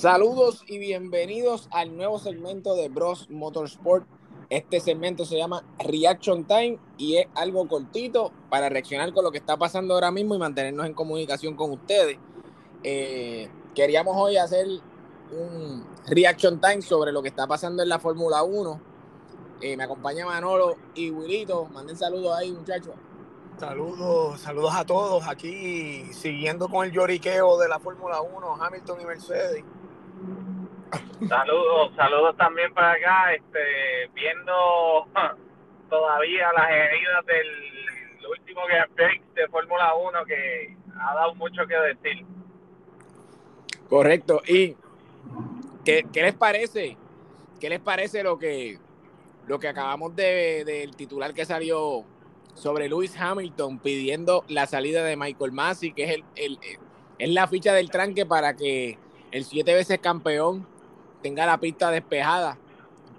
Saludos 0.00 0.64
y 0.66 0.78
bienvenidos 0.78 1.68
al 1.70 1.94
nuevo 1.94 2.18
segmento 2.18 2.74
de 2.74 2.88
Bros 2.88 3.28
Motorsport. 3.28 4.06
Este 4.48 4.80
segmento 4.80 5.26
se 5.26 5.36
llama 5.36 5.62
Reaction 5.78 6.46
Time 6.46 6.78
y 6.96 7.16
es 7.18 7.26
algo 7.34 7.68
cortito 7.68 8.32
para 8.48 8.70
reaccionar 8.70 9.12
con 9.12 9.24
lo 9.24 9.30
que 9.30 9.36
está 9.36 9.58
pasando 9.58 9.92
ahora 9.92 10.10
mismo 10.10 10.34
y 10.34 10.38
mantenernos 10.38 10.86
en 10.86 10.94
comunicación 10.94 11.54
con 11.54 11.72
ustedes. 11.72 12.16
Eh, 12.82 13.50
queríamos 13.74 14.16
hoy 14.16 14.38
hacer 14.38 14.66
un 15.32 15.84
Reaction 16.06 16.62
Time 16.62 16.80
sobre 16.80 17.12
lo 17.12 17.20
que 17.20 17.28
está 17.28 17.46
pasando 17.46 17.82
en 17.82 17.90
la 17.90 17.98
Fórmula 17.98 18.42
1. 18.42 18.80
Eh, 19.60 19.76
me 19.76 19.84
acompaña 19.84 20.24
Manolo 20.24 20.76
y 20.94 21.10
Wilito. 21.10 21.66
Manden 21.66 21.98
saludos 21.98 22.38
ahí, 22.38 22.50
muchachos. 22.52 22.94
Saludos, 23.58 24.40
saludos 24.40 24.74
a 24.74 24.86
todos 24.86 25.28
aquí, 25.28 26.10
siguiendo 26.14 26.70
con 26.70 26.86
el 26.86 26.92
lloriqueo 26.92 27.58
de 27.58 27.68
la 27.68 27.78
Fórmula 27.78 28.22
1, 28.22 28.64
Hamilton 28.64 29.00
y 29.02 29.04
Mercedes. 29.04 29.64
Saludos, 31.28 31.92
saludos 31.96 32.36
también 32.36 32.72
para 32.72 32.92
acá, 32.92 33.34
este, 33.34 34.10
viendo 34.14 35.06
todavía 35.90 36.52
las 36.52 36.70
heridas 36.70 37.26
del 37.26 38.30
último 38.30 38.62
Grand 38.66 38.92
Prix 38.94 39.34
de 39.34 39.48
Fórmula 39.48 39.94
1 39.94 40.24
que 40.24 40.76
ha 40.98 41.14
dado 41.14 41.34
mucho 41.34 41.66
que 41.66 41.76
decir. 41.76 42.26
Correcto. 43.88 44.40
¿Y 44.46 44.76
qué, 45.84 46.06
qué 46.12 46.22
les 46.22 46.34
parece? 46.34 46.96
¿Qué 47.60 47.68
les 47.68 47.80
parece 47.80 48.22
lo 48.22 48.38
que, 48.38 48.78
lo 49.46 49.58
que 49.58 49.68
acabamos 49.68 50.14
de 50.16 50.64
del 50.64 50.96
titular 50.96 51.34
que 51.34 51.44
salió 51.44 52.04
sobre 52.54 52.88
Lewis 52.88 53.16
Hamilton 53.18 53.78
pidiendo 53.78 54.44
la 54.48 54.66
salida 54.66 55.04
de 55.04 55.16
Michael 55.16 55.52
Massey, 55.52 55.92
que 55.92 56.04
es, 56.04 56.10
el, 56.10 56.24
el, 56.36 56.58
es 57.18 57.28
la 57.30 57.46
ficha 57.46 57.74
del 57.74 57.90
tranque 57.90 58.26
para 58.26 58.56
que 58.56 58.98
el 59.32 59.44
siete 59.44 59.74
veces 59.74 59.98
campeón 59.98 60.66
tenga 61.22 61.46
la 61.46 61.58
pista 61.58 61.90
despejada 61.90 62.56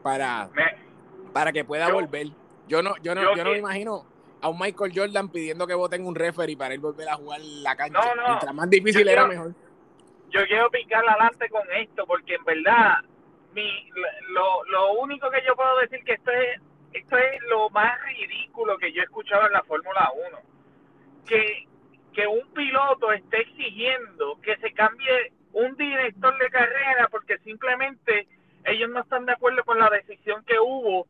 para, 0.03 0.49
para 1.33 1.51
que 1.51 1.63
pueda 1.63 1.91
volver. 1.91 2.27
Yo 2.67 2.81
no, 2.81 2.95
yo 2.97 3.15
no, 3.15 3.35
yo, 3.35 3.43
no 3.43 3.51
me 3.51 3.57
imagino 3.57 4.05
a 4.41 4.49
un 4.49 4.59
Michael 4.59 4.91
Jordan 4.95 5.29
pidiendo 5.29 5.67
que 5.67 5.73
voten 5.73 6.05
un 6.05 6.15
referee 6.15 6.57
para 6.57 6.73
él 6.73 6.79
volver 6.79 7.09
a 7.09 7.15
jugar 7.15 7.39
la 7.41 7.75
cancha. 7.75 7.99
Mientras 8.27 8.53
más 8.53 8.69
difícil 8.69 9.07
era 9.07 9.27
mejor. 9.27 9.53
Yo 10.29 10.45
quiero 10.47 10.69
picar 10.69 11.07
adelante 11.07 11.49
con 11.49 11.63
esto, 11.73 12.05
porque 12.07 12.35
en 12.35 12.45
verdad 12.45 12.99
mi, 13.53 13.89
lo, 14.29 14.63
lo 14.65 14.93
único 14.93 15.29
que 15.29 15.43
yo 15.45 15.55
puedo 15.55 15.77
decir 15.79 16.03
que 16.05 16.13
esto 16.13 16.31
es 16.31 16.61
esto 16.93 17.17
es 17.17 17.41
lo 17.49 17.69
más 17.69 17.99
ridículo 18.03 18.77
que 18.77 18.91
yo 18.91 19.01
he 19.01 19.05
escuchado 19.05 19.47
en 19.47 19.53
la 19.53 19.63
Fórmula 19.63 20.11
1. 20.29 20.39
Que, 21.25 21.67
que 22.13 22.27
un 22.27 22.47
piloto 22.53 23.11
esté 23.11 23.41
exigiendo 23.41 24.39
que 24.41 24.57
se 24.57 24.73
cambie 24.73 25.31
un 25.53 25.75
director 25.75 26.37
de 26.37 26.49
carrera 26.49 27.07
porque 27.09 27.37
simplemente 27.39 28.27
ellos 28.65 28.89
no 28.89 29.01
están 29.01 29.25
de 29.25 29.33
acuerdo 29.33 29.63
con 29.63 29.79
la 29.79 29.89
decisión 29.89 30.43
que 30.45 30.59
hubo 30.59 31.07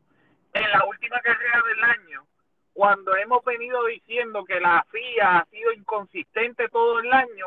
en 0.52 0.70
la 0.70 0.84
última 0.84 1.20
carrera 1.20 1.62
del 1.68 1.84
año, 1.84 2.26
cuando 2.72 3.16
hemos 3.16 3.44
venido 3.44 3.84
diciendo 3.86 4.44
que 4.44 4.60
la 4.60 4.84
FIA 4.90 5.38
ha 5.38 5.44
sido 5.46 5.72
inconsistente 5.72 6.68
todo 6.68 7.00
el 7.00 7.12
año 7.12 7.46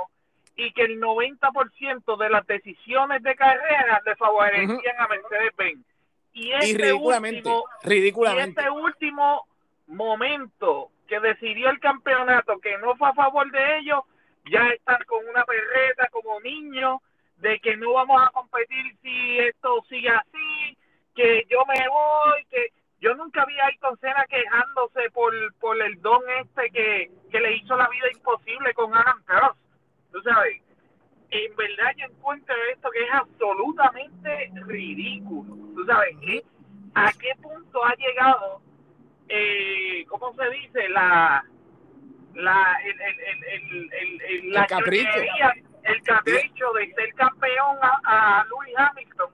y 0.56 0.72
que 0.72 0.84
el 0.84 1.00
90% 1.02 2.18
de 2.18 2.30
las 2.30 2.48
decisiones 2.48 3.22
de 3.24 3.36
carrera 3.36 4.02
le 4.06 4.16
favorecían 4.16 5.00
a 5.00 5.08
Mercedes-Benz. 5.08 5.86
Y, 6.34 6.52
este 6.52 6.78
ridículamente, 6.78 7.50
último, 7.50 7.66
ridículamente. 7.84 8.62
Y 8.62 8.66
este 8.66 8.70
último 8.70 9.48
momento 9.88 10.90
que 11.08 11.20
decidió 11.20 11.70
el 11.70 11.80
campeonato 11.80 12.60
que 12.60 12.78
no 12.78 12.96
fue 12.96 13.10
a 13.10 13.14
favor 13.14 13.50
de 13.52 13.80
ellos, 13.80 14.02
ya 14.50 14.70
están 14.70 15.00
con 15.08 15.28
una 15.28 15.44
perreta 15.44 16.08
como 16.12 16.40
niños 16.42 17.00
de 17.38 17.60
que 17.60 17.76
no 17.78 17.94
vamos 17.94 18.22
a 18.22 18.32
competir 18.32 18.96
si 19.02 19.40
esto 19.40 19.84
sigue 19.90 20.10
así, 20.10 20.78
que 21.16 21.46
yo 21.50 21.60
me 21.66 21.88
voy, 21.88 22.46
que 22.50 22.72
yo 23.02 23.14
nunca 23.16 23.46
vi 23.46 23.58
a 23.60 23.66
Ayrton 23.66 23.98
Senna 24.00 24.26
quejándose 24.28 25.10
por, 25.12 25.34
por 25.56 25.80
el 25.82 26.02
don 26.02 26.22
este 26.42 26.70
que, 26.72 27.12
que 27.32 27.40
le 27.40 27.58
hizo 27.58 27.76
la 27.76 27.90
vida 27.90 28.08
imposible 28.14 28.74
con 28.74 28.94
Adam 28.94 29.22
Cross. 29.26 29.58
Tú 30.12 30.22
sabes, 30.22 30.62
en 31.30 31.56
verdad 31.56 31.92
yo 31.98 32.06
encuentro 32.06 32.56
esto 32.72 32.90
que 32.92 33.04
es 33.04 33.14
absolutamente 33.14 34.52
ridículo. 34.66 35.56
Tú 35.76 35.86
sabes, 35.86 36.16
¿a 36.94 37.12
qué 37.14 37.32
punto 37.42 37.84
ha 37.84 37.94
llegado, 37.96 38.62
eh, 39.28 40.06
¿cómo 40.08 40.34
se 40.34 40.50
dice? 40.52 40.90
La, 40.90 41.44
la, 42.36 42.78
el, 42.84 43.02
el, 43.02 43.20
el, 43.44 43.94
el, 43.94 44.22
el 44.22 44.52
la 44.52 44.68
capricho. 44.68 45.10
el 45.84 46.02
capricho 46.04 46.74
de 46.74 46.94
ser 46.94 47.14
campeón 47.16 47.78
a, 47.82 48.00
a 48.06 48.46
Hamilton, 48.78 49.30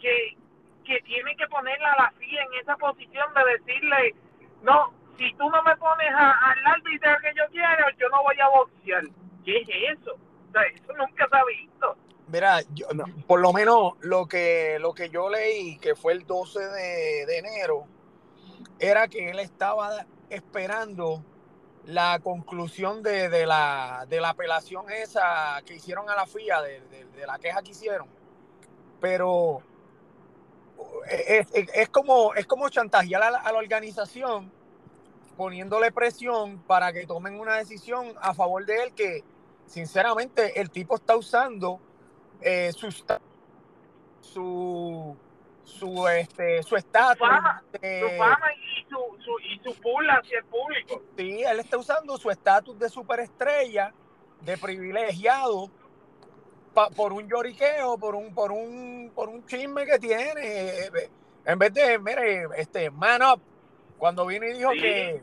que, 0.00 0.36
que 0.84 1.00
tiene 1.00 1.36
que 1.36 1.46
ponerla 1.48 1.92
a 1.92 2.02
la 2.04 2.10
FIA 2.12 2.42
en 2.42 2.60
esa 2.60 2.76
posición 2.76 3.32
de 3.34 3.58
decirle, 3.58 4.14
no, 4.62 4.92
si 5.18 5.32
tú 5.34 5.48
no 5.50 5.62
me 5.62 5.76
pones 5.76 6.08
al 6.14 6.66
árbitro 6.66 7.10
que 7.22 7.32
yo 7.36 7.44
quiero, 7.50 7.84
yo 7.98 8.08
no 8.08 8.22
voy 8.22 8.36
a 8.40 8.48
boxear. 8.48 9.04
¿Qué 9.44 9.58
es 9.58 9.98
eso? 9.98 10.12
O 10.14 10.52
sea, 10.52 10.62
eso 10.62 10.92
nunca 10.96 11.28
se 11.28 11.36
ha 11.36 11.44
visto. 11.44 11.96
Mira, 12.28 12.60
yo, 12.72 12.86
por 13.26 13.40
lo 13.40 13.52
menos 13.52 13.94
lo 14.00 14.26
que, 14.26 14.78
lo 14.80 14.94
que 14.94 15.10
yo 15.10 15.28
leí, 15.28 15.78
que 15.78 15.94
fue 15.94 16.14
el 16.14 16.26
12 16.26 16.60
de, 16.60 17.26
de 17.26 17.38
enero, 17.38 17.84
era 18.78 19.06
que 19.08 19.30
él 19.30 19.38
estaba 19.40 20.06
esperando 20.30 21.24
la 21.86 22.20
conclusión 22.20 23.02
de, 23.02 23.28
de, 23.28 23.46
la, 23.46 24.06
de 24.08 24.20
la 24.20 24.30
apelación 24.30 24.90
esa 24.90 25.60
que 25.66 25.74
hicieron 25.74 26.08
a 26.08 26.14
la 26.14 26.26
FIA, 26.26 26.62
de, 26.62 26.80
de, 27.16 27.26
la 27.26 27.38
queja 27.38 27.62
que 27.62 27.70
hicieron. 27.70 28.08
Pero 29.00 29.62
es, 31.08 31.48
es, 31.52 31.68
es, 31.74 31.88
como, 31.88 32.34
es 32.34 32.46
como 32.46 32.68
chantajear 32.68 33.22
a 33.22 33.30
la, 33.30 33.38
a 33.38 33.52
la, 33.52 33.58
organización 33.58 34.52
poniéndole 35.36 35.90
presión 35.92 36.58
para 36.62 36.92
que 36.92 37.06
tomen 37.06 37.40
una 37.40 37.56
decisión 37.56 38.14
a 38.20 38.34
favor 38.34 38.64
de 38.64 38.84
él 38.84 38.92
que 38.94 39.24
sinceramente 39.66 40.60
el 40.60 40.70
tipo 40.70 40.96
está 40.96 41.16
usando 41.16 41.80
eh, 42.40 42.72
su 42.72 42.90
su 44.20 45.16
su 45.64 46.08
este 46.08 46.62
su 46.62 46.76
estatus 46.76 47.28
eh, 47.80 48.02
su 48.02 48.18
fama 48.18 48.52
y 48.54 48.81
su, 48.92 49.22
su, 49.22 49.38
y 49.40 49.58
su 49.64 49.80
pool 49.80 50.08
hacia 50.10 50.38
el 50.38 50.44
público 50.44 51.02
sí 51.16 51.42
él 51.42 51.60
está 51.60 51.78
usando 51.78 52.16
su 52.18 52.30
estatus 52.30 52.78
de 52.78 52.88
superestrella 52.88 53.92
de 54.42 54.58
privilegiado 54.58 55.70
pa, 56.74 56.90
por 56.90 57.12
un 57.12 57.28
lloriqueo 57.28 57.98
por 57.98 58.14
un 58.14 58.34
por 58.34 58.52
un 58.52 59.10
por 59.14 59.28
un 59.28 59.44
chisme 59.46 59.86
que 59.86 59.98
tiene 59.98 60.90
en 61.44 61.58
vez 61.58 61.72
de 61.74 61.98
mire 61.98 62.44
este 62.56 62.90
man 62.90 63.22
up 63.22 63.40
cuando 63.98 64.26
vino 64.26 64.46
y 64.46 64.52
dijo 64.52 64.72
sí. 64.72 64.80
que 64.80 65.22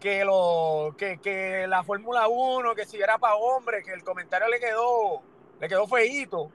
que 0.00 0.24
lo 0.26 0.94
que, 0.98 1.18
que 1.18 1.66
la 1.66 1.82
Fórmula 1.82 2.28
1 2.28 2.74
que 2.74 2.84
si 2.84 2.98
era 2.98 3.16
para 3.16 3.36
hombres 3.36 3.84
que 3.84 3.92
el 3.92 4.04
comentario 4.04 4.48
le 4.48 4.60
quedó 4.60 5.22
le 5.60 5.68
quedó 5.68 5.86
feíto. 5.86 6.50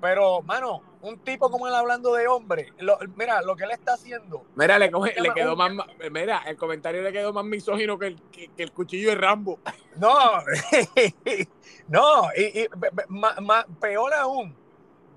Pero, 0.00 0.42
mano, 0.42 0.82
un 1.00 1.18
tipo 1.20 1.50
como 1.50 1.68
él 1.68 1.74
hablando 1.74 2.14
de 2.14 2.26
hombre, 2.26 2.72
lo, 2.78 2.98
mira, 3.16 3.42
lo 3.42 3.56
que 3.56 3.64
él 3.64 3.70
está 3.70 3.94
haciendo. 3.94 4.44
Mira, 4.56 4.78
le, 4.78 4.90
coge, 4.90 5.14
le 5.20 5.32
quedó 5.32 5.52
un... 5.52 5.58
más. 5.76 5.86
Mira, 6.10 6.42
el 6.46 6.56
comentario 6.56 7.02
le 7.02 7.12
quedó 7.12 7.32
más 7.32 7.44
misógino 7.44 7.98
que 7.98 8.08
el, 8.08 8.22
que, 8.30 8.48
que 8.48 8.62
el 8.62 8.72
cuchillo 8.72 9.10
de 9.10 9.14
Rambo. 9.14 9.58
No, 9.96 10.14
no, 11.88 12.28
y, 12.36 12.60
y 12.60 12.68
ma, 13.08 13.36
ma, 13.40 13.66
peor 13.80 14.12
aún, 14.14 14.54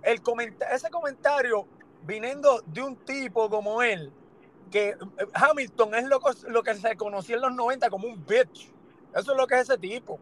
el 0.03 0.22
comenta 0.22 0.74
ese 0.74 0.90
comentario 0.90 1.68
viniendo 2.03 2.62
de 2.66 2.81
un 2.81 2.96
tipo 2.97 3.50
como 3.50 3.81
él, 3.81 4.12
que 4.70 4.96
Hamilton 5.34 5.96
es 5.96 6.06
lo, 6.06 6.20
lo 6.47 6.64
que 6.64 6.75
se 6.75 6.96
conocía 6.96 7.36
en 7.36 7.41
los 7.41 7.53
90 7.53 7.90
como 7.90 8.08
un 8.08 8.25
bitch. 8.25 8.72
Eso 9.14 9.31
es 9.31 9.38
lo 9.38 9.46
que 9.46 9.56
es 9.56 9.62
ese 9.62 9.78
tipo. 9.78 10.20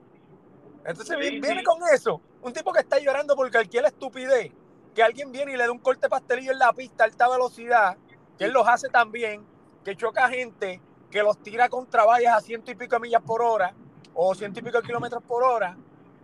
Entonces 0.85 1.15
sí, 1.21 1.39
viene 1.39 1.59
sí. 1.59 1.63
con 1.63 1.77
eso. 1.93 2.21
Un 2.41 2.53
tipo 2.53 2.73
que 2.73 2.79
está 2.79 2.99
llorando 2.99 3.35
por 3.35 3.51
cualquier 3.51 3.85
estupidez. 3.85 4.51
Que 4.93 5.03
alguien 5.03 5.31
viene 5.31 5.53
y 5.53 5.57
le 5.57 5.65
da 5.65 5.71
un 5.71 5.79
corte 5.79 6.09
pastelillo 6.09 6.51
en 6.51 6.59
la 6.59 6.73
pista 6.73 7.03
a 7.03 7.07
alta 7.07 7.29
velocidad. 7.29 7.97
Que 8.37 8.45
él 8.45 8.51
los 8.51 8.67
hace 8.67 8.89
también. 8.89 9.45
Que 9.83 9.95
choca 9.95 10.29
gente. 10.29 10.81
Que 11.11 11.23
los 11.23 11.37
tira 11.39 11.69
contra 11.69 12.05
vallas 12.05 12.37
a 12.37 12.41
ciento 12.41 12.71
y 12.71 12.75
pico 12.75 12.95
de 12.95 13.01
millas 13.01 13.21
por 13.21 13.41
hora. 13.41 13.73
O 14.13 14.33
ciento 14.35 14.59
y 14.59 14.63
pico 14.63 14.81
de 14.81 14.87
kilómetros 14.87 15.23
por 15.23 15.43
hora. 15.43 15.77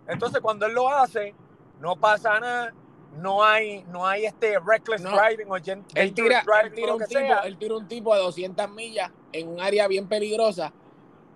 Entonces 0.06 0.40
cuando 0.40 0.66
él 0.66 0.74
lo 0.74 0.88
hace, 0.88 1.34
no 1.80 1.96
pasa 1.96 2.38
nada. 2.40 2.74
No 3.16 3.42
hay, 3.42 3.82
no 3.84 4.06
hay 4.06 4.26
este 4.26 4.58
reckless 4.58 5.00
no. 5.00 5.10
driving 5.10 5.50
o 5.50 5.56
él 5.56 6.12
tira, 6.12 6.42
driving, 6.44 6.66
él, 6.66 6.74
tira 6.74 6.94
un 6.94 7.04
tipo, 7.06 7.42
él 7.44 7.56
tira 7.56 7.76
un 7.76 7.88
tipo 7.88 8.12
a 8.12 8.18
200 8.18 8.70
millas 8.70 9.10
en 9.32 9.48
un 9.48 9.58
área 9.58 9.88
bien 9.88 10.06
peligrosa 10.06 10.70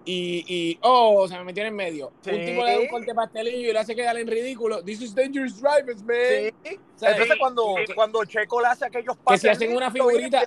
y, 0.05 0.45
y, 0.49 0.79
oh, 0.83 1.29
se 1.29 1.37
me 1.37 1.45
metió 1.45 1.63
en 1.63 1.69
el 1.69 1.75
medio. 1.75 2.13
Sí. 2.23 2.31
Un 2.31 2.45
tipo 2.47 2.65
le 2.65 2.73
da 2.73 2.81
un 2.81 2.89
corte 2.89 3.15
pastelillo 3.15 3.71
y 3.71 3.73
le 3.73 3.79
hace 3.79 3.95
quedar 3.95 4.17
en 4.19 4.27
ridículo. 4.27 4.83
This 4.83 5.03
is 5.03 5.15
dangerous 5.15 5.61
drivers, 5.61 6.03
man. 6.03 6.17
Sí. 6.65 6.79
O 6.97 6.99
sea, 6.99 7.11
Entonces, 7.13 7.37
cuando, 7.39 7.75
sí. 7.87 7.93
cuando 7.95 8.25
Checo 8.25 8.61
le 8.61 8.67
hace 8.69 8.87
aquellos 8.87 9.17
pases, 9.19 9.41
que 9.43 9.47
si 9.49 9.49
hacen 9.65 9.77
una 9.77 9.91
figurita, 9.91 10.43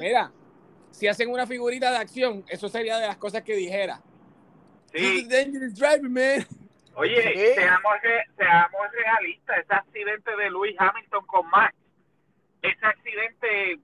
mira, 0.00 0.32
si 0.90 1.08
hacen 1.08 1.30
una 1.30 1.46
figurita 1.46 1.90
de 1.90 1.96
acción, 1.98 2.44
eso 2.48 2.68
sería 2.68 2.98
de 2.98 3.06
las 3.08 3.16
cosas 3.16 3.42
que 3.42 3.54
dijera. 3.54 4.00
Sí. 4.92 4.98
This 4.98 5.22
is 5.22 5.28
dangerous 5.28 5.74
driving, 5.74 6.12
man. 6.12 6.46
Oye, 6.94 7.22
Sí. 7.22 7.54
seamos, 7.60 7.92
re- 8.02 8.26
seamos 8.36 8.80
realistas, 8.92 9.58
ese 9.64 9.74
accidente 9.74 10.30
de 10.36 10.50
Lewis 10.50 10.76
Hamilton 10.78 11.24
con 11.26 11.48
Max, 11.48 11.74
ese 12.60 12.84
accidente 12.86 13.78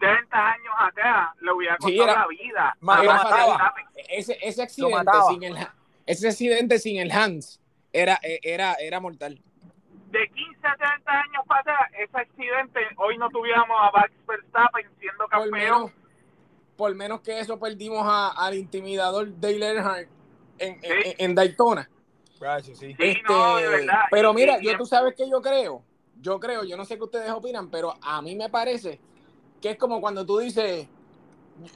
30 0.00 0.36
años 0.52 0.74
atrás 0.78 1.28
le 1.40 1.52
hubiera 1.52 1.76
Sí, 1.80 1.96
costado 1.96 2.10
era- 2.10 2.20
la 2.22 2.26
vida. 2.26 2.76
Mataba. 2.80 3.74
Ese, 4.08 4.36
ese 4.42 4.62
accidente 4.62 4.96
mataba. 4.96 5.28
sin 5.30 5.42
el 5.44 5.56
ese 6.06 6.26
accidente 6.28 6.78
sin 6.80 6.98
el 6.98 7.12
Hans 7.12 7.60
era, 7.92 8.18
eh, 8.22 8.40
era, 8.42 8.74
era 8.74 8.98
mortal. 8.98 9.40
De 10.10 10.28
15 10.28 10.66
a 10.66 10.76
30 10.76 11.12
años 11.12 11.42
para 11.46 11.60
atrás, 11.60 11.78
ese 11.96 12.18
accidente, 12.18 12.80
hoy 12.96 13.16
no 13.18 13.28
tuviéramos 13.30 13.76
a 13.78 13.92
Max 13.96 14.12
Verstappen 14.26 14.88
siendo 14.98 15.18
Por 15.18 15.30
campeón. 15.30 15.52
menos, 15.52 15.90
por 16.76 16.94
menos 16.96 17.20
que 17.20 17.38
eso 17.38 17.60
perdimos 17.60 18.00
a- 18.04 18.30
al 18.30 18.54
intimidador 18.54 19.28
Dale 19.38 19.64
Earnhardt 19.66 20.08
en, 20.58 20.80
en- 20.82 21.02
Sí. 21.04 21.14
en 21.18 21.34
Daytona. 21.36 21.88
Gracias, 22.40 22.78
sí. 22.78 22.88
Sí, 22.94 22.96
Este, 22.98 23.22
no, 23.28 23.56
de 23.58 23.68
verdad. 23.68 24.00
Pero 24.10 24.32
mira, 24.34 24.58
yo 24.60 24.76
tú 24.76 24.86
sabes 24.86 25.14
que 25.14 25.28
yo 25.30 25.40
creo, 25.42 25.84
yo 26.20 26.40
creo, 26.40 26.64
yo 26.64 26.76
no 26.76 26.84
sé 26.84 26.96
qué 26.96 27.04
ustedes 27.04 27.30
opinan, 27.30 27.70
pero 27.70 27.94
a 28.02 28.20
mí 28.22 28.34
me 28.34 28.48
parece 28.48 28.98
que 29.60 29.70
es 29.70 29.76
como 29.78 30.00
cuando 30.00 30.24
tú 30.24 30.38
dices, 30.38 30.88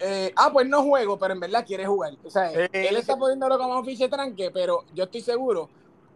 eh, 0.01 0.33
ah, 0.37 0.51
pues 0.53 0.67
no 0.69 0.83
juego, 0.83 1.19
pero 1.19 1.35
en 1.35 1.41
verdad 1.41 1.65
quiere 1.67 1.87
jugar. 1.87 2.15
O 2.25 2.31
sea, 2.31 2.51
él 2.53 2.97
está 2.97 3.17
poniéndolo 3.17 3.59
como 3.59 3.79
un 3.79 3.85
fiche 3.85 4.09
tranque, 4.09 4.51
pero 4.51 4.85
yo 4.95 5.05
estoy 5.05 5.21
seguro 5.21 5.69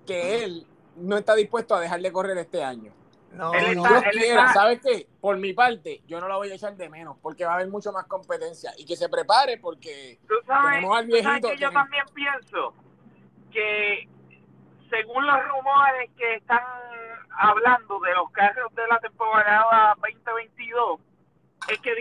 que 0.07 0.43
él 0.45 0.67
no 0.97 1.17
está 1.19 1.35
dispuesto 1.35 1.75
a 1.75 1.81
dejar 1.81 2.01
de 2.01 2.11
correr 2.13 2.39
este 2.39 2.63
año. 2.65 2.93
No, 3.33 3.53
Él 3.53 3.77
no. 3.77 3.85
está- 3.85 4.01
Dios 4.01 4.05
él 4.15 4.21
quiera, 4.23 4.41
está- 4.47 4.55
¿sabes 4.55 4.81
qué? 4.83 5.07
Por 5.21 5.37
mi 5.37 5.53
parte, 5.53 6.01
yo 6.09 6.19
no 6.19 6.29
la 6.29 6.37
voy 6.37 6.51
a 6.51 6.55
echar 6.55 6.75
de 6.77 6.89
menos, 6.89 7.19
porque 7.21 7.45
va 7.45 7.53
a 7.53 7.55
haber 7.57 7.69
mucho 7.69 7.93
más 7.93 8.07
competencia 8.07 8.73
y 8.79 8.87
que 8.87 8.97
se 8.97 9.09
prepare 9.11 9.59
porque 9.59 10.19
Tú 10.27 10.35
sabes, 10.47 10.77
Tenemos 10.77 10.97
al 10.97 11.05
tú 11.07 11.11
sabes 11.13 11.25
viejito, 11.27 11.49
que 11.51 11.59
yo 11.59 11.71
también 11.71 12.05
pienso 12.15 12.73
que 13.53 14.09
según 14.89 15.27
los 15.27 15.37
rumores 15.47 16.11
que 16.17 16.37
están 16.37 16.63
hablando 17.39 18.01
de 18.01 18.15
los 18.15 18.31
carros 18.31 18.75
de 18.75 18.87
la 18.89 18.99
temporada 18.99 19.59
2022, 19.59 19.67
es 19.69 19.69
que 19.69 19.78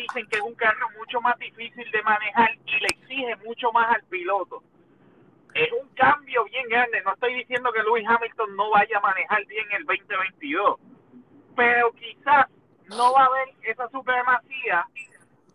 dicen 0.08 0.30
que 0.30 0.38
es 0.38 0.44
un 0.44 0.56
carro 0.56 0.90
mucho 0.98 1.22
más 1.22 1.38
difícil 1.40 1.90
de 1.92 2.02
manejar 2.04 2.56
y 2.66 2.80
le 2.80 2.88
exige 2.88 3.36
mucho 3.46 3.72
más 3.72 3.96
al 3.96 4.04
piloto. 4.04 4.64
Es 5.54 5.72
un 5.72 5.88
cambio 5.90 6.44
bien 6.46 6.68
grande. 6.70 7.02
No 7.04 7.14
estoy 7.14 7.34
diciendo 7.34 7.72
que 7.72 7.84
Lewis 7.84 8.08
Hamilton 8.08 8.56
no 8.56 8.70
vaya 8.70 8.98
a 8.98 9.02
manejar 9.02 9.46
bien 9.46 9.66
el 9.72 9.86
2022, 9.86 10.80
pero 11.56 11.92
quizás 11.94 12.48
no 12.90 13.14
va 13.14 13.24
a 13.24 13.26
haber 13.26 13.50
esa 13.64 13.90
supremacía 13.90 14.86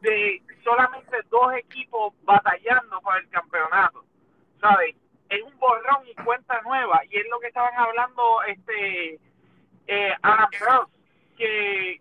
de 0.01 0.43
solamente 0.65 1.17
dos 1.31 1.55
equipos 1.55 2.13
batallando 2.25 3.01
por 3.01 3.17
el 3.19 3.29
campeonato, 3.29 4.05
¿sabes? 4.61 4.97
Es 5.29 5.43
un 5.43 5.57
borrón 5.59 6.07
y 6.07 6.15
cuenta 6.23 6.61
nueva 6.63 7.01
y 7.09 7.19
es 7.19 7.27
lo 7.31 7.39
que 7.41 7.47
estaban 7.47 7.75
hablando 7.77 8.43
este 8.49 9.19
eh, 9.87 10.15
que 11.37 11.92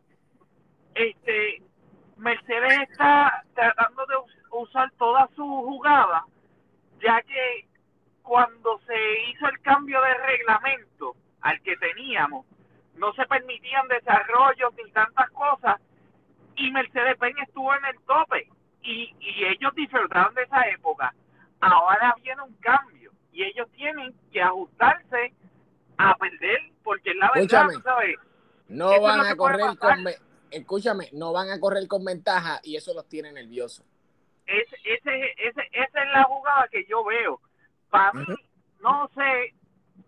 Mercedes 2.21 2.79
está 2.89 3.43
tratando 3.55 4.05
de 4.05 4.15
us- 4.17 4.37
usar 4.69 4.91
toda 4.97 5.27
su 5.35 5.43
jugada, 5.43 6.23
ya 7.01 7.21
que 7.23 7.67
cuando 8.21 8.79
se 8.85 8.95
hizo 9.29 9.47
el 9.47 9.59
cambio 9.61 9.99
de 10.01 10.13
reglamento 10.13 11.15
al 11.41 11.59
que 11.61 11.75
teníamos, 11.77 12.45
no 12.95 13.11
se 13.13 13.25
permitían 13.25 13.87
desarrollos 13.87 14.73
ni 14.75 14.91
tantas 14.91 15.29
cosas 15.31 15.81
y 16.55 16.69
Mercedes-Benz 16.71 17.39
estuvo 17.47 17.73
en 17.73 17.85
el 17.85 17.99
tope 18.05 18.47
y, 18.83 19.15
y 19.19 19.45
ellos 19.45 19.73
disfrutaron 19.75 20.33
de 20.35 20.43
esa 20.43 20.61
época. 20.69 21.13
Ahora 21.59 22.13
viene 22.23 22.41
un 22.43 22.53
cambio 22.57 23.11
y 23.31 23.43
ellos 23.43 23.67
tienen 23.71 24.13
que 24.31 24.41
ajustarse 24.43 25.33
a 25.97 26.15
perder 26.15 26.59
porque 26.83 27.11
es 27.11 27.15
la 27.17 27.31
verdad, 27.33 27.47
¿sabes? 27.83 28.15
no 28.67 28.91
Eso 28.91 29.01
van 29.01 29.19
a 29.21 29.35
correr 29.35 29.77
con 29.79 30.03
escúchame, 30.51 31.09
no 31.13 31.33
van 31.33 31.49
a 31.49 31.59
correr 31.59 31.87
con 31.87 32.05
ventaja 32.05 32.59
y 32.63 32.75
eso 32.75 32.93
los 32.93 33.07
tiene 33.07 33.31
nerviosos. 33.31 33.85
Ese, 34.45 34.75
ese, 34.83 35.33
ese, 35.37 35.69
esa 35.71 36.03
es 36.03 36.11
la 36.13 36.23
jugada 36.23 36.67
que 36.69 36.85
yo 36.85 37.03
veo. 37.03 37.39
Para 37.89 38.13
mí, 38.13 38.25
no 38.81 39.09
sé 39.15 39.53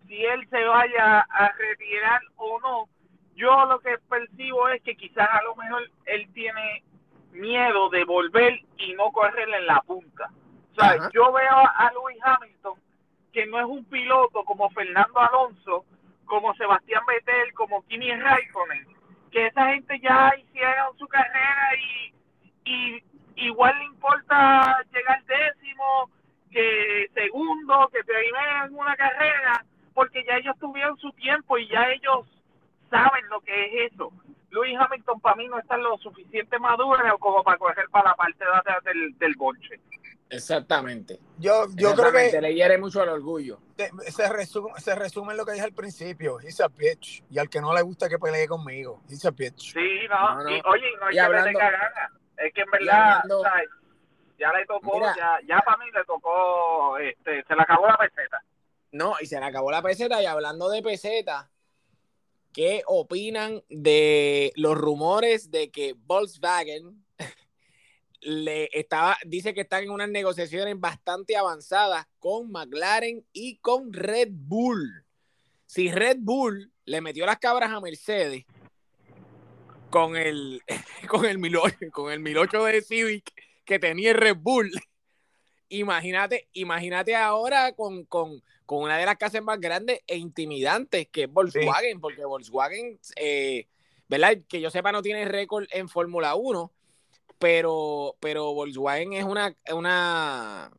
si 0.06 0.24
él 0.24 0.46
se 0.50 0.64
vaya 0.64 1.20
a 1.20 1.52
retirar 1.52 2.20
o 2.36 2.60
no. 2.60 2.88
Yo 3.34 3.64
lo 3.66 3.80
que 3.80 3.98
percibo 4.08 4.68
es 4.68 4.82
que 4.82 4.96
quizás 4.96 5.28
a 5.30 5.42
lo 5.42 5.56
mejor 5.56 5.90
él 6.06 6.28
tiene 6.34 6.84
miedo 7.32 7.90
de 7.90 8.04
volver 8.04 8.60
y 8.78 8.92
no 8.94 9.10
correrle 9.12 9.56
en 9.56 9.66
la 9.66 9.80
punta. 9.82 10.30
O 10.72 10.74
sea, 10.74 10.90
Ajá. 10.90 11.10
yo 11.12 11.32
veo 11.32 11.56
a 11.56 11.92
Lewis 11.92 12.18
Hamilton 12.22 12.78
que 13.32 13.46
no 13.46 13.58
es 13.58 13.66
un 13.66 13.84
piloto 13.86 14.44
como 14.44 14.70
Fernando 14.70 15.18
Alonso, 15.18 15.84
como 16.24 16.54
Sebastián 16.54 17.02
Vettel, 17.06 17.52
como 17.54 17.82
Kimi 17.86 18.14
Raikkonen, 18.14 18.86
que 19.34 19.46
esa 19.48 19.66
gente 19.66 19.98
ya 19.98 20.32
hicieron 20.38 20.96
su 20.96 21.08
carrera 21.08 21.68
y, 21.76 22.14
y 22.70 23.02
igual 23.34 23.76
le 23.80 23.86
importa 23.86 24.80
llegar 24.94 25.24
décimo, 25.24 26.08
que 26.52 27.10
segundo, 27.12 27.90
que 27.92 28.04
primero 28.04 28.66
en 28.66 28.74
una 28.76 28.94
carrera, 28.94 29.64
porque 29.92 30.22
ya 30.24 30.36
ellos 30.36 30.56
tuvieron 30.60 30.96
su 30.98 31.10
tiempo 31.14 31.58
y 31.58 31.66
ya 31.66 31.90
ellos 31.90 32.28
saben 32.88 33.28
lo 33.28 33.40
que 33.40 33.64
es 33.64 33.92
eso. 33.92 34.12
Luis 34.50 34.78
Hamilton 34.78 35.20
para 35.20 35.34
mí 35.34 35.48
no 35.48 35.58
está 35.58 35.76
lo 35.78 35.98
suficiente 35.98 36.56
maduro 36.60 37.18
como 37.18 37.42
para 37.42 37.58
correr 37.58 37.88
para 37.90 38.10
la 38.10 38.14
parte 38.14 38.44
de 38.44 38.54
atrás 38.54 38.84
del, 38.84 39.18
del 39.18 39.34
bonche. 39.34 39.80
Exactamente. 40.30 41.20
Yo, 41.38 41.66
yo 41.74 41.94
creo 41.94 42.10
que 42.10 42.40
le 42.40 42.54
hiere 42.54 42.78
mucho 42.78 43.02
al 43.02 43.08
orgullo. 43.10 43.60
se 44.08 44.28
resume, 44.28 44.70
se 44.80 44.94
resume 44.94 45.32
en 45.32 45.36
lo 45.36 45.44
que 45.46 45.52
dije 45.52 45.64
al 45.64 45.72
principio. 45.74 46.40
He's 46.40 46.60
a 46.60 46.68
bitch. 46.68 47.22
Y 47.30 47.38
al 47.38 47.48
que 47.48 47.60
no 47.60 47.72
le 47.74 47.82
gusta 47.82 48.08
que 48.08 48.18
pelee 48.18 48.48
conmigo. 48.48 49.02
He's 49.08 49.24
a 49.26 49.30
bitch. 49.30 49.72
Sí, 49.74 50.06
no, 50.08 50.36
No, 50.36 50.42
no. 50.44 50.50
Y, 50.50 50.62
oye, 50.64 50.86
no 50.98 51.06
hay 51.06 51.12
Y 51.12 51.14
que 51.14 51.20
hablando- 51.20 51.46
le 51.46 51.52
tenga 51.52 51.70
ganas. 51.70 52.10
Es 52.36 52.52
que 52.52 52.60
en 52.62 52.70
verdad, 52.70 53.22
ya 54.38 54.52
le 54.52 54.66
tocó, 54.66 54.94
Mira. 54.98 55.14
ya, 55.16 55.38
ya 55.46 55.60
para 55.60 55.76
mí 55.76 55.84
le 55.94 56.04
tocó, 56.04 56.98
este, 56.98 57.44
se 57.44 57.54
le 57.54 57.62
acabó 57.62 57.86
la 57.86 57.96
peseta. 57.96 58.42
No, 58.90 59.14
y 59.20 59.26
se 59.26 59.38
le 59.38 59.46
acabó 59.46 59.70
la 59.70 59.82
peseta. 59.82 60.20
Y 60.20 60.26
hablando 60.26 60.68
de 60.68 60.82
peseta, 60.82 61.48
¿qué 62.52 62.82
opinan 62.86 63.62
de 63.68 64.52
los 64.56 64.76
rumores 64.76 65.52
de 65.52 65.70
que 65.70 65.94
Volkswagen 65.96 67.03
le 68.24 68.68
estaba, 68.72 69.16
dice 69.24 69.54
que 69.54 69.62
están 69.62 69.84
en 69.84 69.90
unas 69.90 70.08
negociaciones 70.08 70.78
bastante 70.78 71.36
avanzadas 71.36 72.06
con 72.18 72.50
McLaren 72.50 73.24
y 73.32 73.56
con 73.56 73.92
Red 73.92 74.28
Bull? 74.32 75.04
Si 75.66 75.90
Red 75.90 76.18
Bull 76.20 76.72
le 76.84 77.00
metió 77.00 77.26
las 77.26 77.38
cabras 77.38 77.70
a 77.70 77.80
Mercedes 77.80 78.44
con 79.90 80.16
el 80.16 80.62
con 81.08 81.24
el 81.24 81.38
1008, 81.38 81.76
con 81.92 82.12
el 82.12 82.20
1008 82.20 82.64
de 82.64 82.82
Civic 82.82 83.32
que 83.64 83.78
tenía 83.78 84.10
el 84.10 84.16
Red 84.16 84.36
Bull, 84.36 84.70
imagínate, 85.68 86.48
imagínate 86.52 87.14
ahora 87.14 87.72
con, 87.72 88.04
con, 88.04 88.42
con 88.66 88.82
una 88.82 88.98
de 88.98 89.06
las 89.06 89.16
casas 89.16 89.42
más 89.42 89.60
grandes 89.60 90.00
e 90.06 90.16
intimidantes 90.16 91.08
que 91.08 91.24
es 91.24 91.32
Volkswagen, 91.32 92.00
porque 92.00 92.24
Volkswagen, 92.24 92.98
eh, 93.16 93.68
¿verdad? 94.08 94.38
Que 94.48 94.60
yo 94.60 94.70
sepa, 94.70 94.92
no 94.92 95.02
tiene 95.02 95.24
récord 95.24 95.66
en 95.70 95.88
Fórmula 95.88 96.34
1, 96.34 96.72
pero, 97.44 98.16
pero 98.20 98.54
Volkswagen 98.54 99.12
es 99.12 99.22
una, 99.22 99.54
una 99.70 100.70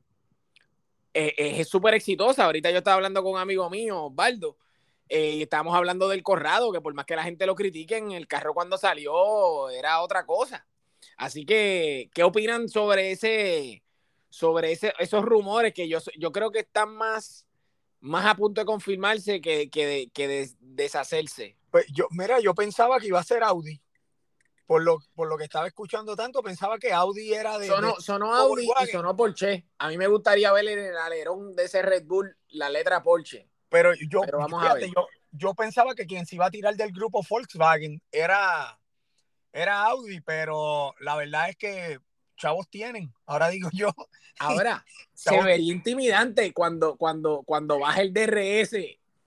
eh, 1.13 1.35
es 1.37 1.69
súper 1.69 1.93
exitosa. 1.93 2.45
Ahorita 2.45 2.71
yo 2.71 2.79
estaba 2.79 2.95
hablando 2.95 3.21
con 3.21 3.33
un 3.33 3.37
amigo 3.37 3.69
mío, 3.69 4.05
Osvaldo, 4.05 4.57
eh, 5.07 5.33
y 5.33 5.41
estábamos 5.43 5.75
hablando 5.75 6.09
del 6.09 6.23
Corrado, 6.23 6.71
que 6.71 6.81
por 6.81 6.95
más 6.95 7.05
que 7.05 7.15
la 7.15 7.23
gente 7.23 7.45
lo 7.45 7.53
critique, 7.53 7.97
en 7.97 8.13
el 8.13 8.27
carro 8.27 8.55
cuando 8.55 8.79
salió 8.79 9.69
era 9.69 10.01
otra 10.01 10.25
cosa. 10.25 10.65
Así 11.17 11.45
que, 11.45 12.09
¿qué 12.15 12.23
opinan 12.23 12.67
sobre 12.67 13.11
ese, 13.11 13.83
sobre 14.29 14.71
ese, 14.71 14.91
esos 14.97 15.23
rumores 15.23 15.71
que 15.71 15.87
yo, 15.87 15.99
yo 16.17 16.31
creo 16.31 16.49
que 16.49 16.61
están 16.61 16.95
más, 16.95 17.45
más 17.99 18.25
a 18.25 18.33
punto 18.33 18.61
de 18.61 18.65
confirmarse 18.65 19.39
que, 19.39 19.69
que, 19.69 19.85
de, 19.85 20.09
que 20.11 20.27
de 20.27 20.49
deshacerse? 20.61 21.57
Pues 21.69 21.85
yo, 21.93 22.07
mira, 22.09 22.39
yo 22.39 22.55
pensaba 22.55 22.99
que 22.99 23.05
iba 23.05 23.19
a 23.19 23.23
ser 23.23 23.43
Audi. 23.43 23.79
Por 24.65 24.81
lo, 24.83 24.97
por 25.13 25.27
lo 25.27 25.37
que 25.37 25.43
estaba 25.43 25.67
escuchando 25.67 26.15
tanto, 26.15 26.41
pensaba 26.41 26.79
que 26.79 26.91
Audi 26.91 27.33
era 27.33 27.59
de. 27.59 27.67
Sonó, 27.67 27.95
de- 27.95 28.01
sonó 28.01 28.33
Audi 28.33 28.67
y 28.83 28.87
sonó 28.87 29.15
Porsche. 29.15 29.65
A 29.77 29.89
mí 29.89 29.97
me 29.97 30.07
gustaría 30.07 30.51
ver 30.51 30.67
en 30.67 30.79
el 30.79 30.97
alerón 30.97 31.55
de 31.55 31.65
ese 31.65 31.83
Red 31.83 32.05
Bull 32.05 32.35
la 32.49 32.69
letra 32.69 33.03
Porsche. 33.03 33.47
pero 33.69 33.93
yo, 34.09 34.21
pero 34.21 34.39
vamos 34.39 34.59
a 34.59 34.63
fíjate, 34.63 34.85
ver. 34.85 34.89
yo, 34.95 35.07
yo 35.31 35.53
pensaba 35.53 35.93
que 35.93 36.07
quien 36.07 36.25
se 36.25 36.35
iba 36.35 36.47
a 36.47 36.51
tirar 36.51 36.75
del 36.75 36.91
grupo 36.91 37.21
Volkswagen 37.29 38.01
era, 38.11 38.79
era 39.53 39.83
Audi, 39.83 40.21
pero 40.21 40.95
la 40.99 41.15
verdad 41.15 41.49
es 41.49 41.57
que 41.57 41.99
chavos 42.37 42.67
tienen. 42.67 43.13
Ahora 43.27 43.49
digo 43.49 43.69
yo. 43.71 43.91
Ahora, 44.39 44.83
se 45.13 45.41
vería 45.43 45.73
intimidante 45.73 46.53
cuando, 46.53 46.97
cuando, 46.97 47.43
cuando 47.45 47.79
baje 47.79 48.01
el 48.01 48.13
DRS 48.13 48.73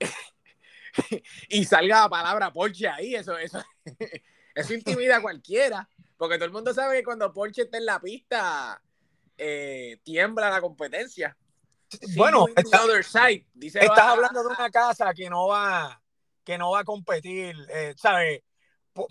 y 1.48 1.64
salga 1.64 2.02
la 2.02 2.08
palabra 2.08 2.52
Porsche 2.52 2.88
ahí. 2.88 3.14
Eso, 3.14 3.38
eso, 3.38 3.62
eso 4.58 4.74
intimida 4.74 5.16
a 5.16 5.22
cualquiera. 5.22 5.88
Porque 6.16 6.36
todo 6.36 6.46
el 6.46 6.52
mundo 6.52 6.74
sabe 6.74 6.98
que 6.98 7.04
cuando 7.04 7.32
Porsche 7.32 7.62
está 7.62 7.78
en 7.78 7.86
la 7.86 8.00
pista, 8.00 8.82
eh, 9.36 10.00
tiembla 10.02 10.50
la 10.50 10.60
competencia. 10.60 11.36
bueno, 12.16 12.46
está, 12.56 12.82
dice 13.54 13.78
estás 13.78 14.00
hablando 14.00 14.42
de 14.42 14.48
una 14.48 14.68
casa 14.70 15.14
que 15.14 15.30
no 15.30 15.46
va, 15.46 16.02
que 16.42 16.58
no 16.58 16.72
va 16.72 16.80
a 16.80 16.84
competir, 16.84 17.56
eh, 17.70 17.94
¿sabes? 17.96 18.42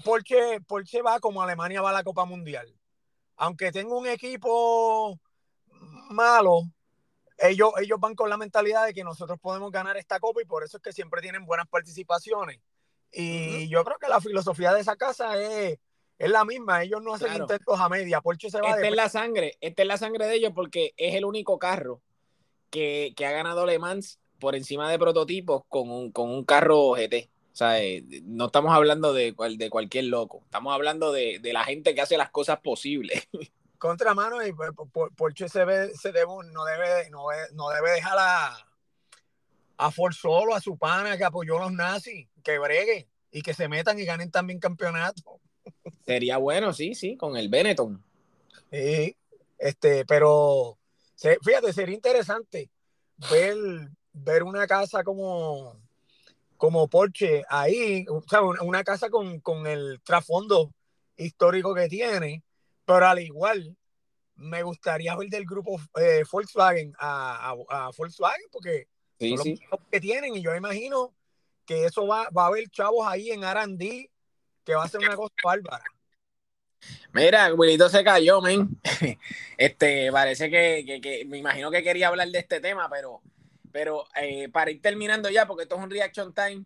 Porque 0.04 0.60
Porsche 0.68 1.02
va 1.02 1.20
como 1.22 1.42
Alemania 1.42 1.82
va 1.82 1.92
a 1.92 1.94
la 1.94 2.04
Copa 2.04 2.26
Mundial. 2.26 2.68
Aunque 3.38 3.72
tenga 3.72 3.96
un 3.96 4.08
equipo 4.08 5.18
malo, 6.10 6.64
ellos, 7.38 7.72
ellos 7.80 8.00
van 8.00 8.16
con 8.16 8.30
la 8.30 8.36
mentalidad 8.36 8.86
de 8.86 8.94
que 8.94 9.06
nosotros 9.06 9.40
podemos 9.40 9.72
ganar 9.72 9.96
esta 9.96 10.20
copa 10.20 10.42
y 10.42 10.46
por 10.46 10.64
eso 10.64 10.78
es 10.78 10.84
que 10.84 10.92
siempre 10.92 11.22
tienen 11.22 11.46
buenas 11.46 11.68
participaciones. 11.68 12.60
Y 13.12 13.68
yo 13.70 13.84
creo 13.84 13.98
que 13.98 14.08
la 14.08 14.22
filosofía 14.22 14.74
de 14.74 14.82
esa 14.82 14.96
casa 14.96 15.42
es, 15.42 15.80
es 16.18 16.30
la 16.30 16.46
misma. 16.46 16.84
Ellos 16.84 17.02
no 17.02 17.14
hacen 17.14 17.34
intentos 17.34 17.80
a 17.80 17.90
media. 17.90 18.22
Porsche 18.22 18.50
se 18.50 18.62
va 18.62 18.70
Esta 18.70 18.88
es 18.88 18.96
la 18.96 19.10
sangre, 19.10 19.58
esta 19.62 19.82
es 19.82 19.88
la 19.88 19.98
sangre 19.98 20.28
de 20.28 20.36
ellos 20.36 20.52
porque 20.54 20.94
es 20.98 21.16
el 21.16 21.26
único 21.26 21.60
carro 21.60 22.02
que, 22.70 23.14
ha 23.20 23.32
ganado 23.32 23.66
Le 23.66 23.80
Mans 23.80 24.20
por 24.40 24.56
encima 24.56 24.90
de 24.92 25.00
prototipos 25.00 25.64
con 25.68 25.90
un, 25.90 26.12
con 26.12 26.30
un 26.30 26.44
carro 26.44 26.92
GT. 26.92 27.30
O 27.52 27.56
sea, 27.58 27.82
eh, 27.82 28.04
no 28.24 28.48
estamos 28.48 28.74
hablando 28.74 29.14
de, 29.14 29.34
de 29.58 29.70
cualquier 29.72 30.06
loco, 30.06 30.42
estamos 30.44 30.74
hablando 30.74 31.12
de, 31.12 31.40
la 31.42 31.64
gente 31.64 31.96
que 31.96 32.02
hace 32.02 32.18
las 32.18 32.30
cosas 32.30 32.60
posibles. 32.60 33.28
Contramano 33.80 34.46
y 34.46 34.54
pues, 34.54 34.72
Porsche 35.16 35.50
se, 35.50 35.64
ve, 35.66 35.92
se 35.96 36.12
debe, 36.12 36.32
no, 36.52 36.66
debe, 36.66 37.10
no, 37.10 37.26
no 37.54 37.70
debe 37.70 37.92
dejar 37.92 38.18
a, 38.20 38.67
a 39.78 39.92
Ford 39.92 40.14
solo, 40.14 40.56
a 40.56 40.62
su 40.62 40.78
pana 40.78 41.18
que 41.18 41.24
apoyó 41.24 41.58
a 41.58 41.62
los 41.62 41.72
nazis, 41.72 42.28
que 42.44 42.60
bregue 42.60 43.08
y 43.32 43.42
que 43.42 43.54
se 43.54 43.68
metan 43.68 44.00
y 44.00 44.06
ganen 44.06 44.32
también 44.32 44.60
campeonato. 44.60 45.40
Sería 46.06 46.38
bueno, 46.38 46.74
sí, 46.74 46.96
sí, 46.96 47.18
con 47.18 47.38
el 47.38 47.50
Benetton. 47.50 48.04
Sí, 48.72 49.16
este, 49.58 50.06
pero 50.06 50.78
fíjate, 51.16 51.74
sería 51.74 51.96
interesante 51.96 52.70
ver, 53.30 53.58
ver 54.14 54.44
una 54.44 54.68
casa 54.68 55.04
como, 55.04 55.80
como 56.58 56.88
Porsche 56.88 57.44
ahí, 57.50 58.06
o 58.10 58.22
sea, 58.22 58.42
una 58.42 58.84
casa 58.84 59.10
con, 59.10 59.40
con 59.40 59.68
el 59.68 60.02
trasfondo 60.04 60.72
histórico 61.18 61.74
que 61.74 61.88
tiene, 61.88 62.44
pero 62.86 63.08
al 63.08 63.20
igual 63.20 63.76
me 64.36 64.64
gustaría 64.64 65.16
ver 65.16 65.30
del 65.30 65.46
grupo 65.46 65.80
eh, 66.00 66.24
Volkswagen 66.32 66.94
a, 67.00 67.56
a, 67.70 67.90
Volkswagen 67.98 68.46
porque 68.52 68.88
son 69.20 69.58
los 69.72 69.80
que 69.92 70.00
tienen 70.00 70.36
y 70.36 70.42
yo 70.42 70.56
imagino 70.56 71.14
que 71.66 71.86
eso 71.86 72.08
va, 72.08 72.30
va 72.30 72.44
a 72.44 72.48
haber 72.48 72.70
chavos 72.70 73.06
ahí 73.08 73.32
en 73.32 73.44
R&D 73.44 74.10
que 74.64 74.76
va 74.76 74.84
a 74.84 74.88
ser 74.90 75.02
una 75.02 75.16
cosa 75.16 75.34
bárbara. 75.44 75.84
Mira, 77.14 77.54
Wilito 77.54 77.90
se 77.90 78.04
cayó, 78.04 78.42
men. 78.42 78.80
Este, 79.58 80.12
parece 80.12 80.52
que, 80.52 81.26
me 81.28 81.38
imagino 81.38 81.72
que 81.72 81.82
quería 81.82 82.10
hablar 82.10 82.28
de 82.28 82.40
este 82.40 82.60
tema, 82.60 82.88
pero, 82.90 83.22
pero 83.72 84.06
eh, 84.16 84.50
para 84.50 84.70
ir 84.70 84.82
terminando 84.82 85.30
ya, 85.30 85.48
porque 85.48 85.64
esto 85.64 85.76
es 85.76 85.82
un 85.82 85.90
reaction 85.90 86.34
time, 86.34 86.64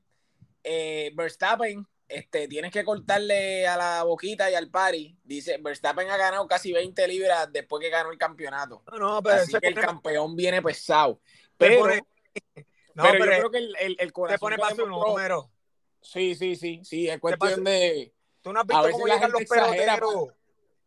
eh, 0.63 1.11
Verstappen, 1.15 1.87
este, 2.07 2.49
tienes 2.49 2.71
que 2.71 2.83
cortarle 2.83 3.65
a 3.65 3.77
la 3.77 4.03
boquita 4.03 4.51
y 4.51 4.55
al 4.55 4.69
pari. 4.69 5.17
Dice, 5.23 5.57
Verstappen 5.61 6.09
ha 6.09 6.17
ganado 6.17 6.45
casi 6.47 6.73
20 6.73 7.07
libras 7.07 7.47
después 7.53 7.81
que 7.81 7.89
ganó 7.89 8.11
el 8.11 8.17
campeonato. 8.17 8.83
No, 8.99 9.23
pero 9.23 9.35
Así 9.37 9.53
que 9.57 9.67
el 9.67 9.75
campeón 9.75 10.35
viene 10.35 10.61
pesado. 10.61 11.21
Pero, 11.57 11.87
no, 12.95 13.03
pero, 13.03 13.25
yo 13.25 13.31
creo 13.31 13.51
que 13.51 13.57
el, 13.57 13.97
el, 13.99 14.13
corazón... 14.13 14.35
Te 14.35 14.39
pone 14.39 14.57
para 14.57 14.75
su 14.75 14.85
número. 14.85 15.51
Sí, 16.01 16.35
sí, 16.35 16.55
sí, 16.55 16.81
sí, 16.83 17.07
es 17.07 17.19
cuestión 17.19 17.63
de... 17.63 18.13
Tú 18.41 18.51
no 18.51 18.61
has 18.61 18.67
visto 18.67 18.91
cómo 18.91 19.05
llegan 19.05 19.31
los 19.31 19.45
peloteros. 19.45 20.33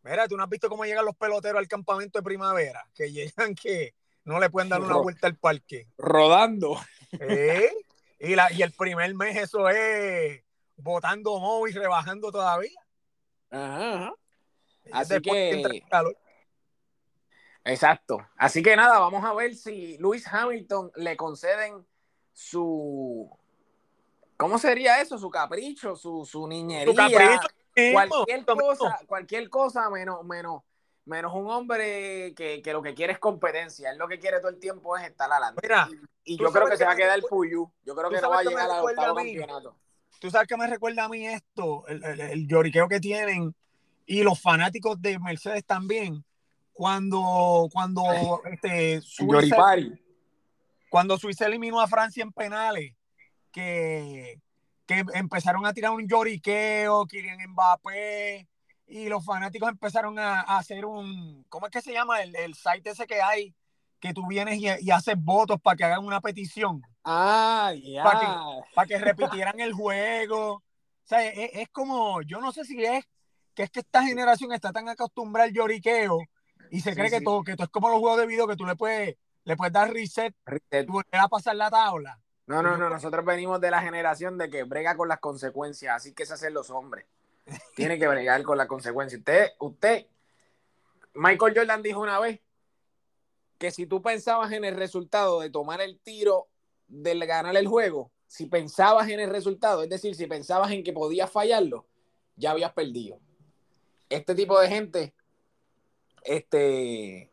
Mira, 0.02 0.28
tú 0.28 0.36
no 0.36 0.42
has 0.42 0.50
visto 0.50 0.68
cómo 0.68 0.84
llegan 0.84 1.04
los 1.04 1.16
peloteros 1.16 1.58
al 1.58 1.68
campamento 1.68 2.18
de 2.18 2.24
primavera, 2.24 2.84
que 2.94 3.12
llegan 3.12 3.54
que 3.54 3.94
no 4.24 4.40
le 4.40 4.50
pueden 4.50 4.68
dar 4.68 4.80
una 4.80 4.96
vuelta 4.96 5.26
al 5.26 5.36
parque. 5.36 5.88
Rodando. 5.96 6.78
¿Eh? 7.20 7.72
Y, 8.18 8.34
la, 8.34 8.52
y 8.52 8.62
el 8.62 8.72
primer 8.72 9.14
mes 9.14 9.36
eso 9.36 9.68
es 9.68 10.42
botando 10.76 11.38
móvil, 11.38 11.74
rebajando 11.74 12.32
todavía. 12.32 12.80
Ajá. 13.50 14.12
Así 14.92 15.20
que... 15.20 15.82
Exacto. 17.64 18.18
Así 18.36 18.62
que 18.62 18.76
nada, 18.76 18.98
vamos 18.98 19.24
a 19.24 19.32
ver 19.34 19.54
si 19.54 19.96
Luis 19.98 20.26
Hamilton 20.32 20.92
le 20.96 21.16
conceden 21.16 21.86
su 22.32 23.30
¿Cómo 24.36 24.58
sería 24.58 25.00
eso? 25.00 25.18
Su 25.18 25.30
capricho, 25.30 25.96
su, 25.96 26.24
su 26.24 26.46
niñería. 26.48 26.86
Su 26.86 26.94
capricho, 26.94 27.48
cualquier 27.92 28.44
cosa, 28.44 28.98
cualquier 29.06 29.48
cosa 29.48 29.90
menos, 29.90 30.24
menos, 30.24 30.62
menos 31.04 31.32
un 31.34 31.50
hombre 31.50 32.34
que, 32.34 32.60
que, 32.62 32.72
lo 32.72 32.82
que 32.82 32.94
quiere 32.94 33.12
es 33.12 33.18
competencia. 33.18 33.90
Él 33.90 33.98
lo 33.98 34.08
que 34.08 34.18
quiere 34.18 34.40
todo 34.40 34.50
el 34.50 34.58
tiempo 34.58 34.96
es 34.96 35.04
estar 35.04 35.30
adelante. 35.30 35.60
Mira, 35.62 35.88
y, 36.24 36.36
yo 36.36 36.50
creo 36.50 36.66
que, 36.66 36.76
se 36.76 36.84
va 36.84 36.92
a 36.92 36.96
quedar 36.96 37.16
el 37.16 37.24
Puyu. 37.24 37.70
Yo 37.84 37.94
creo 37.94 38.10
que 38.10 38.20
no 38.20 38.30
va 38.30 38.40
a 38.40 38.42
llegar 38.42 38.70
al 38.70 38.84
octavo 38.84 39.14
campeonato. 39.16 39.76
Tú 40.20 40.30
sabes 40.30 40.48
que 40.48 40.56
me 40.56 40.66
recuerda 40.66 41.04
a 41.04 41.08
mí 41.08 41.26
esto, 41.26 41.86
el, 41.86 42.02
el, 42.02 42.48
lloriqueo 42.48 42.88
que 42.88 42.98
tienen 42.98 43.54
y 44.06 44.22
los 44.22 44.40
fanáticos 44.40 45.00
de 45.00 45.18
Mercedes 45.18 45.64
también. 45.64 46.24
Cuando, 46.74 47.68
cuando 47.72 48.04
este, 48.50 49.00
Suiza, 49.00 49.76
cuando 50.90 51.16
Suiza 51.16 51.46
eliminó 51.46 51.80
a 51.80 51.88
Francia 51.88 52.22
en 52.22 52.32
penales 52.32 52.94
que, 53.50 54.40
que 54.84 55.04
empezaron 55.14 55.64
a 55.64 55.72
tirar 55.72 55.92
un 55.92 56.06
lloriqueo, 56.06 57.06
Kylian 57.06 57.50
Mbappé, 57.50 58.46
y 58.86 59.08
los 59.08 59.24
fanáticos 59.24 59.70
empezaron 59.70 60.18
a, 60.18 60.40
hacer 60.42 60.84
un, 60.84 61.46
¿cómo 61.48 61.66
es 61.66 61.72
que 61.72 61.80
se 61.80 61.92
llama? 61.92 62.20
El, 62.22 62.36
el 62.36 62.54
site 62.54 62.90
ese 62.90 63.06
que 63.06 63.22
hay, 63.22 63.54
que 64.04 64.12
tú 64.12 64.26
vienes 64.26 64.58
y, 64.58 64.90
haces 64.90 65.14
votos 65.16 65.58
para 65.62 65.76
que 65.76 65.84
hagan 65.84 66.04
una 66.04 66.20
petición. 66.20 66.82
Ah, 67.04 67.72
ya. 67.82 68.04
Para 68.04 68.20
que, 68.20 68.74
para 68.74 68.86
que 68.86 68.98
repitieran 68.98 69.60
el 69.60 69.72
juego. 69.72 70.56
O 70.56 70.62
sea, 71.06 71.26
es, 71.26 71.70
como, 71.70 72.20
yo 72.20 72.38
no 72.38 72.52
sé 72.52 72.64
si 72.66 72.84
es 72.84 73.04
que 73.54 73.62
es 73.62 73.70
que 73.70 73.80
esta 73.80 74.02
generación 74.02 74.52
está 74.52 74.72
tan 74.72 74.90
acostumbrada 74.90 75.48
al 75.48 75.54
lloriqueo 75.54 76.18
y 76.74 76.80
se 76.80 76.92
cree 76.92 77.08
que 77.08 77.20
todo, 77.20 77.44
que 77.44 77.54
todo 77.54 77.66
es 77.66 77.70
como 77.70 77.88
los 77.88 78.00
juegos 78.00 78.18
de 78.18 78.26
video 78.26 78.48
que 78.48 78.56
tú 78.56 78.66
le 78.66 78.74
puedes, 78.74 79.16
le 79.44 79.56
puedes 79.56 79.72
dar 79.72 79.92
reset, 79.92 80.34
reset. 80.44 80.88
y 80.88 80.90
volver 80.90 81.20
a 81.20 81.28
pasar 81.28 81.54
la 81.54 81.70
tabla. 81.70 82.20
No, 82.46 82.64
no, 82.64 82.76
no, 82.76 82.90
nosotros 82.90 83.24
venimos 83.24 83.60
de 83.60 83.70
la 83.70 83.80
generación 83.80 84.36
de 84.38 84.50
que 84.50 84.64
brega 84.64 84.96
con 84.96 85.06
las 85.08 85.20
consecuencias, 85.20 85.94
así 85.94 86.12
que 86.12 86.26
se 86.26 86.34
hacen 86.34 86.52
los 86.52 86.70
hombres. 86.70 87.06
Tiene 87.76 87.96
que 87.96 88.08
bregar 88.08 88.42
con 88.42 88.58
las 88.58 88.66
consecuencias. 88.66 89.20
Usted, 89.20 89.52
usted, 89.60 90.06
Michael 91.14 91.54
Jordan 91.56 91.80
dijo 91.80 92.00
una 92.00 92.18
vez 92.18 92.40
que 93.56 93.70
si 93.70 93.86
tú 93.86 94.02
pensabas 94.02 94.50
en 94.50 94.64
el 94.64 94.74
resultado 94.74 95.42
de 95.42 95.50
tomar 95.50 95.80
el 95.80 96.00
tiro 96.00 96.48
de 96.88 97.14
ganar 97.24 97.56
el 97.56 97.68
juego, 97.68 98.10
si 98.26 98.46
pensabas 98.46 99.08
en 99.10 99.20
el 99.20 99.30
resultado, 99.30 99.84
es 99.84 99.90
decir, 99.90 100.16
si 100.16 100.26
pensabas 100.26 100.72
en 100.72 100.82
que 100.82 100.92
podías 100.92 101.30
fallarlo, 101.30 101.86
ya 102.34 102.50
habías 102.50 102.72
perdido. 102.72 103.20
Este 104.08 104.34
tipo 104.34 104.58
de 104.58 104.66
gente, 104.68 105.14
este, 106.24 107.30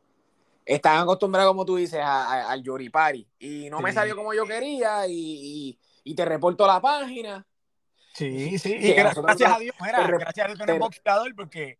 están 0.65 1.01
acostumbrados, 1.01 1.51
como 1.51 1.65
tú 1.65 1.77
dices, 1.77 2.01
al 2.03 2.61
Yoripari. 2.61 3.27
Y 3.39 3.69
no 3.69 3.79
me 3.79 3.93
salió 3.93 4.15
como 4.15 4.33
yo 4.33 4.45
quería 4.45 5.05
y, 5.07 5.77
te 6.15 6.25
reporto 6.25 6.67
la 6.67 6.81
página. 6.81 7.45
Sí, 8.13 8.59
sí, 8.59 8.73
y 8.73 8.91
gracias, 8.91 9.49
a 9.49 9.57
Dios, 9.57 9.73
mira, 9.79 10.05
gracias 10.05 10.45
a 10.45 10.47
Dios 10.47 10.59
que 10.59 10.65
no 10.65 10.73
es 10.73 10.79
boxeador, 10.79 11.33
porque 11.33 11.79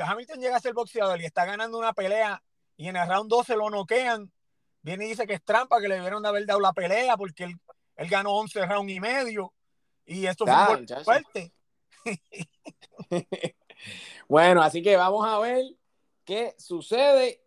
Hamilton 0.00 0.40
llega 0.40 0.56
a 0.56 0.60
ser 0.60 0.72
boxeador 0.72 1.20
y 1.20 1.24
está 1.24 1.44
ganando 1.44 1.78
una 1.78 1.92
pelea 1.92 2.40
y 2.76 2.86
en 2.86 2.94
el 2.94 3.08
round 3.08 3.28
12 3.28 3.56
lo 3.56 3.68
noquean. 3.68 4.32
Viene 4.82 5.06
y 5.06 5.08
dice 5.08 5.26
que 5.26 5.34
es 5.34 5.44
trampa, 5.44 5.80
que 5.80 5.88
le 5.88 5.96
debieron 5.96 6.22
de 6.22 6.28
haber 6.28 6.46
dado 6.46 6.60
la 6.60 6.72
pelea 6.72 7.16
porque 7.16 7.42
él, 7.42 7.58
él 7.96 8.08
ganó 8.08 8.36
11 8.36 8.66
rounds 8.66 8.92
y 8.92 9.00
medio. 9.00 9.52
Y 10.06 10.26
esto 10.26 10.46
fue 10.46 10.76
un 10.76 10.86
fuerte. 11.04 11.52
bueno, 14.28 14.62
así 14.62 14.80
que 14.80 14.96
vamos 14.96 15.26
a 15.26 15.40
ver 15.40 15.64
qué 16.28 16.54
sucede 16.58 17.40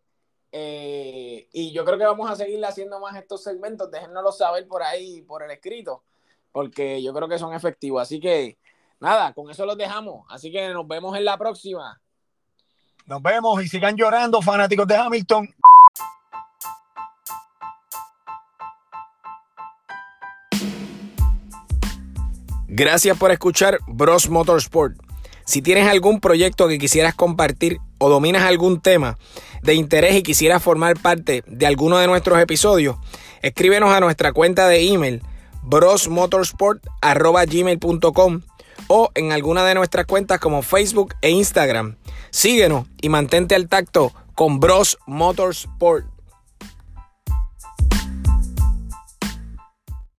eh, 0.51 1.47
y 1.53 1.71
yo 1.71 1.85
creo 1.85 1.99
que 1.99 2.03
vamos 2.03 2.27
a 2.31 2.35
seguir 2.35 2.65
haciendo 2.65 2.99
más 2.99 3.15
estos 3.15 3.43
segmentos. 3.43 3.91
Déjennoslo 3.91 4.31
saber 4.31 4.67
por 4.67 4.81
ahí, 4.81 5.21
por 5.21 5.43
el 5.43 5.51
escrito, 5.51 6.03
porque 6.51 6.99
yo 7.03 7.13
creo 7.13 7.29
que 7.29 7.37
son 7.37 7.53
efectivos. 7.53 8.01
Así 8.01 8.19
que 8.19 8.57
nada, 8.99 9.33
con 9.33 9.51
eso 9.51 9.67
los 9.67 9.77
dejamos. 9.77 10.25
Así 10.29 10.51
que 10.51 10.69
nos 10.69 10.87
vemos 10.87 11.15
en 11.15 11.25
la 11.25 11.37
próxima. 11.37 12.01
Nos 13.05 13.21
vemos 13.21 13.63
y 13.63 13.67
sigan 13.67 13.95
llorando, 13.95 14.41
fanáticos 14.41 14.87
de 14.87 14.95
Hamilton. 14.95 15.47
Gracias 22.67 23.15
por 23.15 23.29
escuchar 23.29 23.77
Bros 23.85 24.27
Motorsport. 24.27 24.97
Si 25.45 25.61
tienes 25.61 25.87
algún 25.87 26.19
proyecto 26.19 26.67
que 26.67 26.79
quisieras 26.79 27.13
compartir 27.13 27.77
o 28.01 28.09
dominas 28.09 28.43
algún 28.43 28.81
tema 28.81 29.17
de 29.61 29.75
interés 29.75 30.15
y 30.15 30.23
quisieras 30.23 30.63
formar 30.63 30.99
parte 30.99 31.43
de 31.45 31.67
alguno 31.67 31.99
de 31.99 32.07
nuestros 32.07 32.39
episodios, 32.39 32.95
escríbenos 33.43 33.91
a 33.91 33.99
nuestra 33.99 34.33
cuenta 34.33 34.67
de 34.67 34.91
email 34.91 35.21
brosmotorsport.gmail.com 35.61 38.41
o 38.87 39.11
en 39.13 39.31
alguna 39.31 39.63
de 39.63 39.75
nuestras 39.75 40.07
cuentas 40.07 40.39
como 40.39 40.63
Facebook 40.63 41.13
e 41.21 41.29
Instagram. 41.29 41.97
Síguenos 42.31 42.87
y 43.01 43.09
mantente 43.09 43.53
al 43.53 43.69
tacto 43.69 44.11
con 44.33 44.59
Bros 44.59 44.97
Motorsport. 45.05 46.10